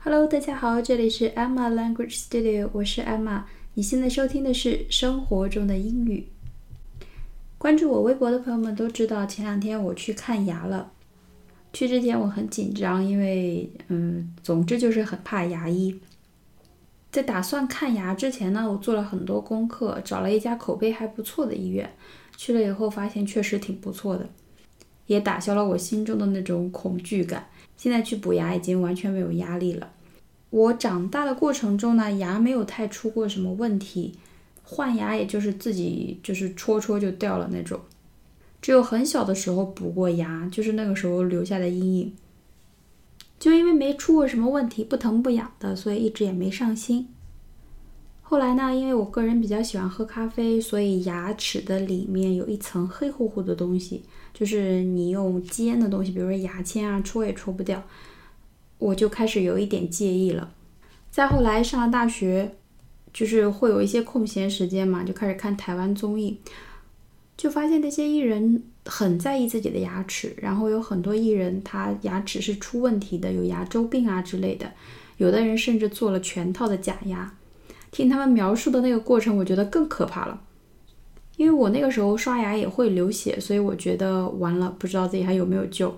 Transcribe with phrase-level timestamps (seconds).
[0.00, 3.42] Hello，大家好，这里是 Emma Language Studio，我是 Emma。
[3.74, 6.28] 你现在收听的是生活中的英语。
[7.58, 10.92] 关注我微博的朋友们都知道，前两天我去看牙了。
[11.72, 15.98] 去之前我很紧张，因为嗯，总之就是很怕牙医。
[17.10, 21.92] 在打算看牙之前呢，我做了很多功课，找了一家口碑还不错的医院。
[22.36, 24.30] 去了以后发现确实挺不错的，
[25.08, 27.48] 也打消了我心中的那种恐惧感。
[27.76, 29.90] 现在去补牙已经完全没有压力了。
[30.50, 34.14] 我长大的过程中呢，牙没有太出过什么问题，
[34.62, 37.80] 换牙也就是自己就是戳戳就掉了那种。
[38.62, 42.14] 只有很小的时候补过牙，就是那个时候留下的阴影。
[43.38, 47.08] 就因为没出过什么问题，不疼不痒的，所以一直也没上心。
[48.30, 54.02] 后来呢，因为我个人比较喜欢喝咖啡，所以牙齿的里面有一层黑乎乎的东西，
[54.34, 57.82] 就是你用尖的东西，比如说牙签啊，戳也戳不掉。
[58.76, 60.52] 我就开始有一点介意了。
[61.10, 62.54] 再后来上了大学，
[63.14, 66.38] 就是会有一些空闲时间嘛，就开始看台湾综艺。
[67.34, 74.70] 就发现那些艺人很在意自己的牙齿，然后有很多艺人他牙齿是出问题的，有牙周病啊之类的。
[75.16, 77.34] 有的人甚至做了全套的假牙。
[77.98, 80.40] 听他们描述的那个过程，我觉得更可怕了。
[81.36, 85.92] 因为我那个时候刷牙也会流血，所以我觉得完了，不知道自己还有没有救，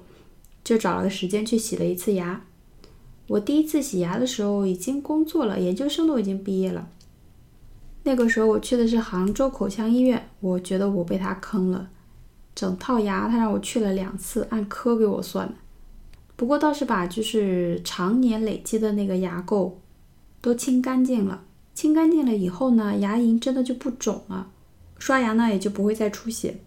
[0.64, 2.42] 就找了个时间去洗了一次牙。
[3.26, 6.88] 我第一次洗牙的时候已经工作了，研究生都已经毕业了。
[8.04, 11.90] 那个时候我去的是杭州口腔医院，我觉得我被他坑了，
[12.54, 15.54] 整套牙他让我去了两次，按颗给我算的。
[16.34, 19.74] 不过倒是把就是常年累积的那个牙垢
[20.40, 24.48] 都清干净了，清干净了以后呢，牙龈真的就不肿了，
[24.98, 26.58] 刷牙呢也就不会再出血。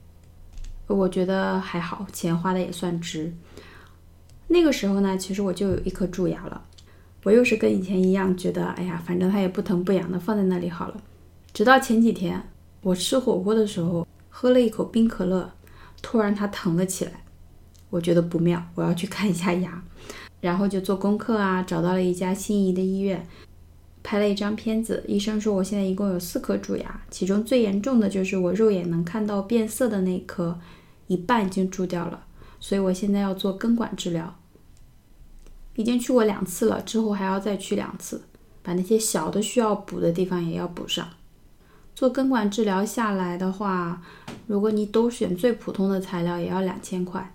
[0.87, 3.33] 我觉得还好，钱花的也算值。
[4.47, 6.61] 那个时候呢，其实我就有一颗蛀牙了，
[7.23, 11.01] 我又是跟以前一样，觉得哎呀，反正它也不疼不痒的，放在那里好了。
[11.53, 12.49] 直到前几天，
[12.81, 15.51] 我吃火锅的时候喝了一口冰可乐，
[16.01, 17.23] 突然它疼了起来，
[17.89, 19.83] 我觉得不妙，我要去看一下牙，
[20.41, 23.25] 然后就做功课啊，找到了一家心仪的医院，
[24.03, 30.59] 拍了一张片子，医生说我现在一共有四颗蛀牙，其中最严重的就是我肉眼能看到变色的那颗，
[31.07, 32.25] 一半已经蛀掉了，
[32.59, 34.35] 所以我现在要做根管治疗，
[35.75, 38.21] 已经去过两次了，之后还要再去两次，
[38.61, 41.07] 把那些小的需要补的地方也要补上。
[41.95, 44.01] 做根管治疗下来的话，
[44.47, 47.33] 如果你都选最普通的材料，也要两千块。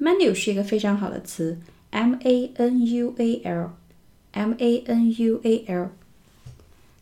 [0.00, 1.58] manual 是一个非常好的词，
[1.90, 5.90] m a n u a l，m a n u a l。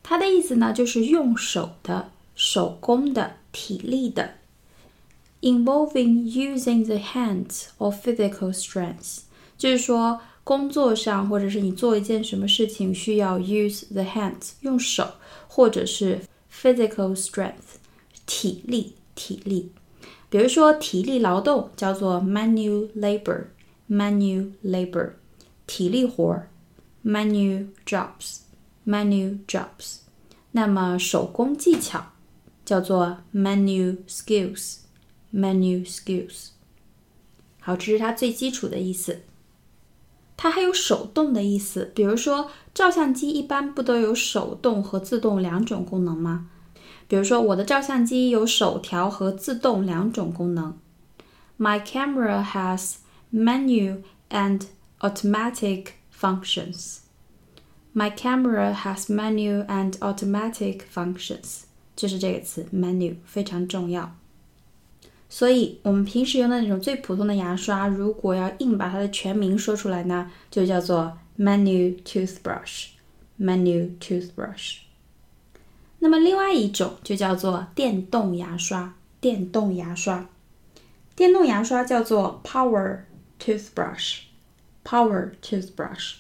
[0.03, 4.35] 它的意思呢，就是用手的、手工的、体力的，
[5.43, 9.19] involving using the hands or physical strength。
[9.59, 15.15] 就是说，工作上或者是你做一件什么事情需要 use the hands 用手，
[15.47, 17.77] 或者是 physical strength
[18.25, 19.73] 体力体力。
[20.34, 23.44] 比如说体力劳动叫做 manual labor
[23.88, 25.12] manual labor
[25.68, 26.50] 体力活儿
[27.06, 28.40] manual jobs
[28.84, 29.98] manual jobs。
[30.54, 32.14] 那么手工技巧
[32.66, 34.78] 叫做 manual skills
[35.32, 36.48] manual skills。
[37.60, 39.22] 好，这是它最基础的意思。
[40.36, 46.50] 它还有手动的意思，比如说照相机一般不都有手动和自动两种功能吗？
[47.07, 50.79] 比如说我的照相机有手调和自动两种功能。
[51.59, 52.97] My camera has
[53.33, 54.63] manual and
[55.01, 56.99] automatic functions.
[57.95, 61.63] My camera has manual and automatic functions.
[61.97, 64.15] 就是这个词 manual 非常重要。
[65.29, 74.79] 所以我们平时用的那种最普通的牙刷，如果要硬把它的全名说出来呢，就叫做 manual toothbrush。manual toothbrush。
[76.04, 78.94] 那么另外一种就叫做电动牙刷。
[79.22, 80.28] 电动牙刷，
[81.16, 83.04] 电动牙刷叫做 power
[83.40, 84.24] toothbrush。
[84.84, 86.16] power toothbrush。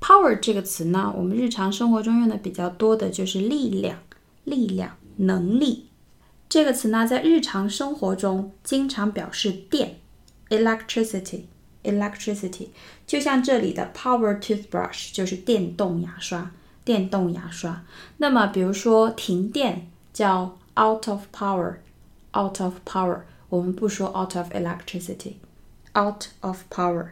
[0.00, 3.98] power 这个词呢，我们日常生活中用的比较多的就是力量、
[4.44, 5.88] 力量、能力。
[6.48, 9.98] 这个词呢，在日常生活中经常表示电
[10.48, 12.68] ，electricity，electricity。
[13.06, 16.50] 就像这里的 power toothbrush 就是电动牙刷，
[16.90, 17.84] 电动牙刷。
[18.16, 23.20] 那么，比如说停电叫 out of power，out of power。
[23.48, 27.10] 我们不说 out of electricity，out of power，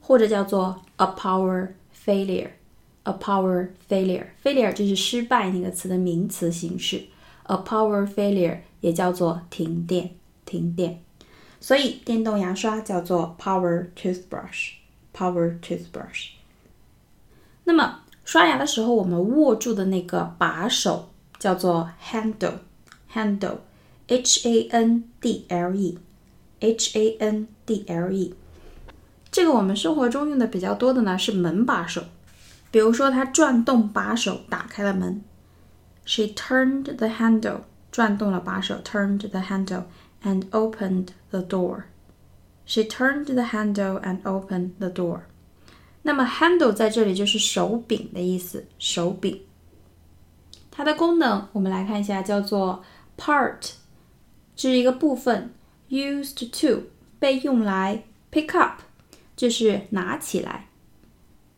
[0.00, 1.68] 或者叫做 a power。
[2.04, 7.04] Failure，a power failure，failure 就是失败那个词的名词形式。
[7.44, 10.10] A power failure 也叫做停电，
[10.44, 11.02] 停电。
[11.60, 16.30] 所以电动牙刷叫做 power toothbrush，power toothbrush。
[17.64, 21.08] 那么刷牙的时候，我们握住的那个把手
[21.38, 28.34] 叫做 handle，handle，h a n d l e，h a n d l e。
[29.30, 32.02] 这个我们生活中用的比较多的呢是门把手，
[32.70, 35.24] 比如说他转动把手打开了门
[36.04, 37.60] ，She turned the handle，
[37.90, 39.84] 转动了把手，turned the handle
[40.22, 41.84] and opened the door。
[42.66, 45.20] She turned the handle and opened the door。
[46.08, 49.42] 那么 handle 在这里就是手柄的意思，手柄。
[50.70, 52.82] 它的功能我们来看一下，叫做
[53.18, 53.72] part，
[54.56, 55.52] 这是一个部分
[55.90, 56.84] ，used to
[57.18, 58.80] 被用来 pick up。
[59.36, 60.68] 就是拿起来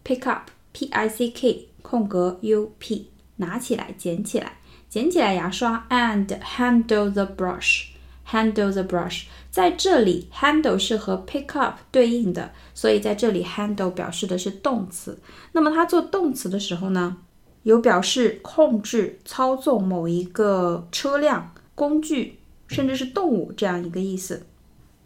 [0.05, 4.59] ，pick up，p i c k 空格 u p，拿起来，捡起来，
[4.89, 7.90] 捡起来牙刷，and handle the brush
[8.31, 15.19] Handle the brush，在这里 handle 是和 pick up 对应的，所以在这里 handle 表示的是动词。
[15.51, 17.17] 那么它做动词的时候呢，
[17.65, 22.39] 有表示控制、操纵某一个车辆、工具，
[22.69, 24.47] 甚至是动物这样一个意思。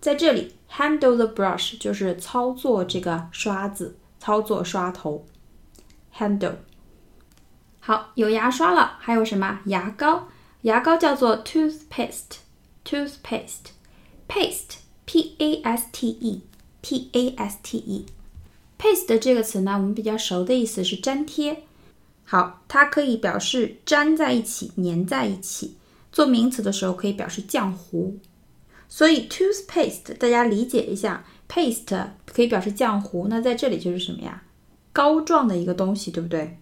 [0.02, 5.24] 在这里，handle the brush 就是操作这个刷子，操作刷头。
[6.14, 6.56] handle
[7.80, 10.28] 好，有牙刷了，还有什么牙膏？
[10.62, 12.36] 牙膏叫做 toothpaste
[12.84, 21.62] toothpaste，toothpaste，paste，p a s t e，p a s t e，paste 这个词呢，我们比较熟的意思是粘贴。
[22.24, 25.76] 好，它可以表示粘在一起、粘在一起。
[26.12, 28.18] 做名词的时候可以表示浆糊。
[28.88, 34.44] 所以 toothpaste 大家理解一下，paste 可以表示浆糊，那在这里就是什么呀？
[34.92, 36.58] 膏状的一个东西，对不对？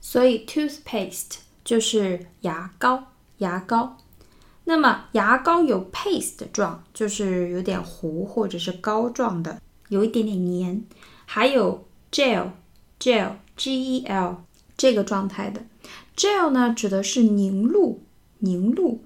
[0.00, 3.98] 所以 toothpaste 就是牙膏，牙膏。
[4.68, 10.84] 那么牙膏有 paste 状，就是有点糊或者是膏状的，有一点点黏。
[11.24, 14.44] 还有 gel，gel，g e l
[14.76, 15.62] 这个状态的
[16.14, 18.02] gel 呢，指的是凝露，
[18.40, 19.00] 凝露，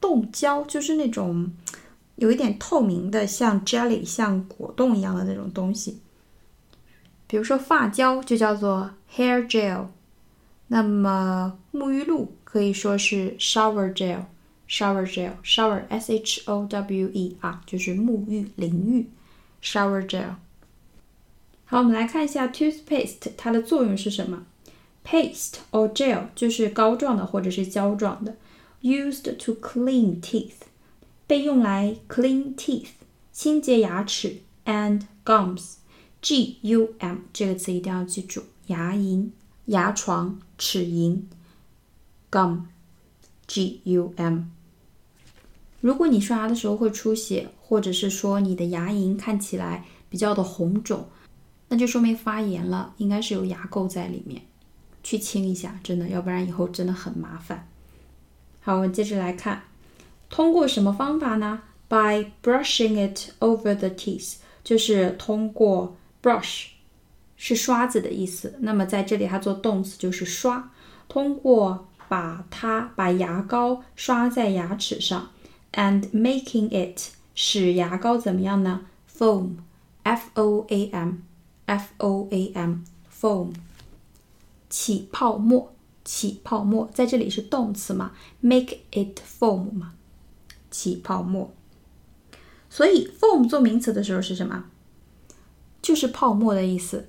[0.00, 1.52] 冻胶，就是那种。
[2.16, 5.98] 有一点透明的，像 jelly，像果冻一样的那种东西。
[7.26, 9.86] 比如说发胶就叫做 hair gel，
[10.68, 14.26] 那么沐浴露可以说是 shower gel
[14.67, 19.09] gel，shower gel，shower s h o w e 啊，就是沐浴淋浴
[19.61, 20.35] shower gel。
[21.65, 24.45] 好，我们来看一下 toothpaste 它的作用是什么？
[25.05, 28.35] paste or gel 就是膏状的或者是胶状的，
[28.81, 30.53] used to clean teeth。
[31.25, 32.89] 被用来 clean teeth
[33.31, 39.29] 清洁牙齿 and gums，g u m 这个词一定要记住，牙龈、
[39.65, 41.21] 牙床、齿龈
[43.46, 44.42] G U M。
[45.80, 51.06] 如果你刷牙的时候会出血，或者是说你的牙龈看起来比较的红肿，
[51.68, 54.40] 那就说明发炎了，应该是有牙垢在里面，
[55.02, 57.68] 去清一下，真的，要不然以后真的很麻烦。
[58.60, 59.62] 好，我们接着来看。
[60.30, 66.68] 通过什么方法呢？By brushing it over the teeth，就是通过 brush，
[67.36, 68.54] 是刷子的意思。
[68.60, 70.72] 那么在这里它做动词就是刷，
[71.08, 75.30] 通过把它把牙膏刷在牙齿上
[75.72, 78.82] ，and making it 使牙膏怎么样呢
[79.18, 83.48] ？Foam，f o a m，f o a m，foam，
[84.70, 85.72] 起泡沫，
[86.04, 89.94] 起泡沫，在这里是动词嘛？Make it foam 嘛？
[90.70, 91.52] 起泡沫，
[92.70, 94.66] 所以 foam 做名词的时候是什么？
[95.82, 97.08] 就是泡沫的意思。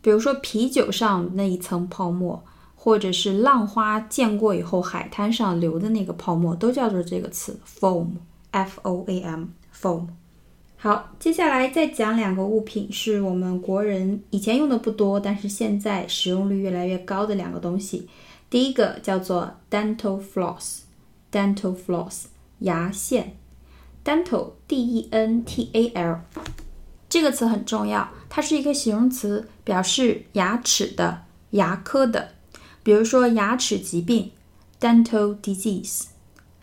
[0.00, 2.44] 比如说啤酒上那一层泡沫，
[2.84, 8.08] 或者是浪花溅过以后海滩上流的那个泡沫，都叫做这个词 foam。
[8.50, 10.08] f o a m，foam。
[10.76, 18.06] 好，接下来再讲两个物品，是我们国人以前用的不多，但是现在使用率越来越高的两个东西。
[18.50, 22.24] 第一个叫做 dental floss，dental floss
[22.58, 23.38] 牙线
[24.04, 26.20] ，dental d e n t a l
[27.08, 31.22] 这个词很重要，它是一个形容词，表示牙齿的、
[31.52, 32.33] 牙科的。
[32.84, 34.30] 比如说牙齿疾病
[34.78, 36.04] dental disease，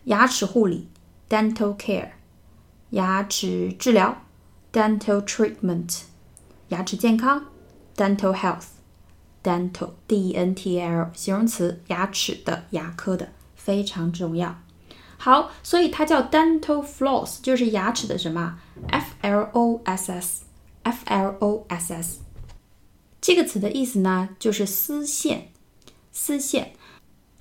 [0.04, 0.88] 牙齿护理
[1.28, 2.12] dental care。
[2.90, 4.22] 牙齿治疗
[4.72, 6.02] ，dental treatment；
[6.68, 7.46] 牙齿健康
[7.96, 14.60] ，dental health；dental d e n t l 形容词，牙齿的、牙科的，非常重要。
[15.16, 22.18] 好，所以它叫 dental floss，就是牙齿的什么？f l o s s，f l o s s。
[23.20, 25.51] 这个词的意思呢，就是丝线，
[26.12, 26.72] 丝线。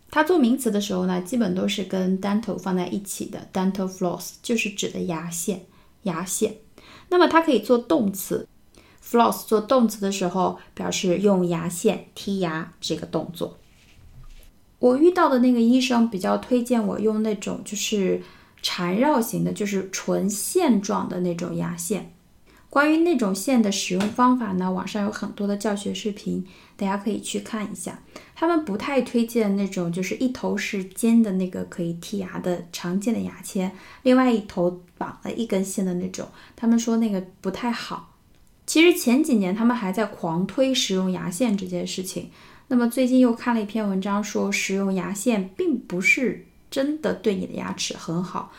[0.09, 3.47] 它做名词的时候呢，基本都是跟 dental 放在一起的。
[3.53, 5.65] dental floss 就是指的牙线，
[6.03, 6.55] 牙线。
[7.09, 8.47] 那么它可以做动词
[9.01, 13.57] ，floss 做动词的时候，表示用牙线剔牙这个动作。
[14.79, 18.21] 我遇到的那个医生比较推荐我用那种就是
[18.61, 22.13] 缠绕型的，就是纯线状的那种牙线。
[22.69, 26.47] 关于那种线的使用方法呢，网上有很多的教学视频，
[26.77, 28.01] 大家可以去看一下。
[28.41, 33.71] 他们不太推荐那种就是一头是尖的那个可以剔牙的常见的牙签，
[34.01, 38.15] 另外一头绑了一根线的那种，他们说那个不太好。
[38.65, 42.31] 其实前几年他们还在狂推使用牙线这件事情，
[42.67, 48.51] 那么最近又看了一篇文章说使用牙线并不是真的对你的牙齿很好，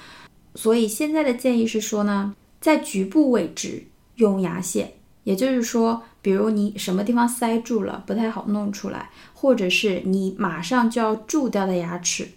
[0.54, 3.82] 所以现在的建议是说呢，在局部位置。
[4.16, 4.92] 用牙线，
[5.24, 12.28] 也就是说，比如你什么地方塞住了，不太好弄出来，或者是你马上就要蛀掉的牙齿，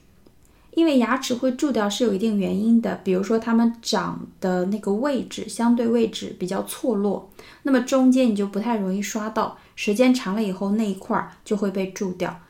[0.72, 7.30] 因为牙齿会蛀掉是有一定原因的，比如说它们长的那个位置相对位置比较错落，
[7.63, 12.42] 那么中间你就不太容易刷到，时间长了以后那一块儿就会被蛀掉。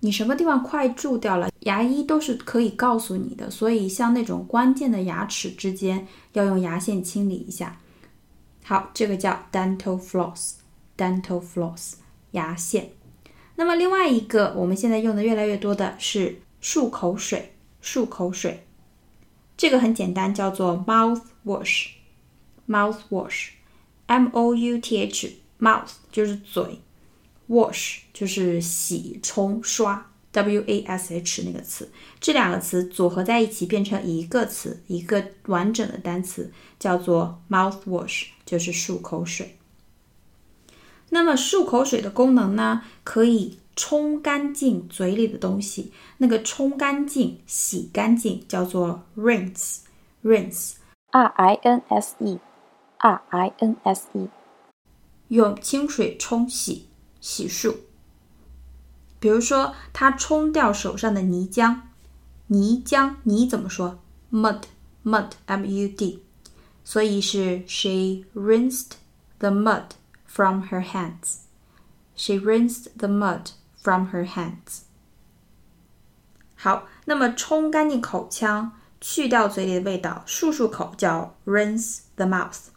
[0.00, 7.78] 你什么地方快蛀掉了，牙医都是可以告诉你的，所以像那种关键的牙齿之间要用牙线清理一下。
[8.64, 10.54] 好，这个叫 dental floss
[11.02, 11.94] Dental floss，
[12.30, 12.92] 牙线。
[13.56, 18.64] 那么另外一个我们现在用的越来越多的是漱口水，漱口水。
[19.56, 26.80] 这个很简单，叫做 mouth wash，mouth wash，m o u t h，mouth 就是嘴
[27.48, 30.10] ，wash 就是洗、冲、刷。
[30.34, 39.58] W A S H 那个词，这两个词组合在一起变成一个词，一个完整的单词，叫做 mouthwash，就是漱口水。
[41.14, 45.92] 那么漱口水的功能呢，可以冲干净嘴里的东西。
[46.16, 54.30] 那个冲干净、洗干净叫做 rinse，rinse，R I N S E，R I N S E，
[55.28, 56.86] 用清水冲洗、
[57.20, 57.76] 洗漱。
[59.20, 61.80] 比如说，他冲掉手上的泥浆，
[62.46, 63.98] 泥浆，泥怎么说
[64.32, 66.22] ？mud，mud，m u d，
[66.82, 68.92] 所以是 she rinsed
[69.38, 69.82] the mud
[70.31, 74.81] from her hands。she rinsed the mud from her hands。
[76.55, 82.69] 好，那么冲干净口腔，去掉嘴里的味道，漱漱口叫 rinse the mouth。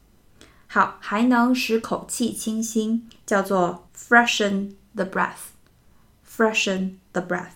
[0.66, 7.54] 好，还能使口气清新，叫做 freshen the breath。Freshen the breath.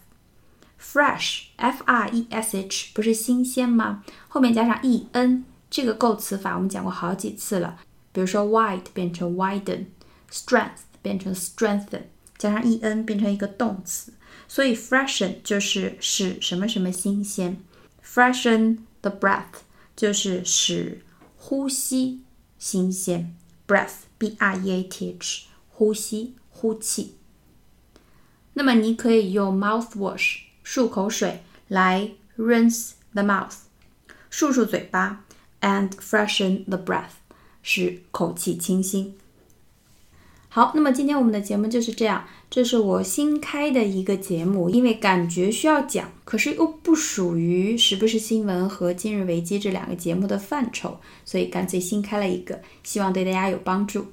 [0.81, 4.03] Fresh, F-R-E-S-H，不是新鲜吗？
[4.29, 7.79] 后面加上 e-n，这个构词法我们讲过好几次了。
[8.13, 12.03] 比如说，wide 变成 widen，strength 变成 strengthen，
[12.39, 14.13] 加上 e-n 变成一个动词。
[14.47, 17.61] 所以 freshen 就是使什么什么新鲜。
[18.05, 19.63] Freshen the breath
[19.97, 21.03] 就是使
[21.37, 22.23] 呼吸
[22.59, 23.35] 新鲜。
[23.67, 27.17] Breath, B-R-E-A-T-H，呼吸，呼气。
[28.53, 33.55] 那么你可以用 mouthwash 漱口水来 rinse the mouth
[34.31, 35.25] 漱漱嘴巴
[35.61, 37.18] and freshen the breath
[37.62, 39.16] 使口气清新。
[40.48, 42.26] 好，那么今天我们的节目就是这样。
[42.50, 54.08] 这是我新开的一个节目，因为感觉需要讲，可是又不属于时不时新闻和今日维基这两个节目的范畴，所以干脆新开了一个，希望对大家有帮助。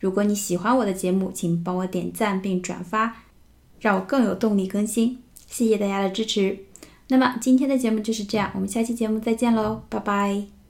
[0.00, 3.16] 如果你喜欢我的节目，请帮我点赞并转发。
[3.78, 5.18] 让我更有动力更新，
[5.48, 6.56] 谢谢大家的支持。
[7.08, 10.61] 那么今天的节目就是这样，我们下期节目再见喽，拜拜。